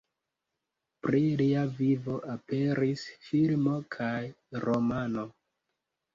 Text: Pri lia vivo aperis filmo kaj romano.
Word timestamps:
Pri 1.07 1.19
lia 1.41 1.65
vivo 1.81 2.15
aperis 2.37 3.05
filmo 3.27 3.77
kaj 3.99 4.17
romano. 4.67 5.29